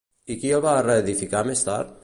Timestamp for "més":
1.51-1.65